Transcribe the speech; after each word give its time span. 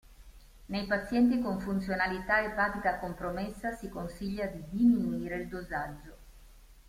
Nei 0.65 0.87
pazienti 0.87 1.39
con 1.43 1.59
funzionalità 1.59 2.43
epatica 2.43 2.97
compromessa 2.97 3.75
si 3.75 3.87
consiglia 3.87 4.47
di 4.47 4.59
diminuire 4.71 5.35
il 5.35 5.47
dosaggio. 5.47 6.17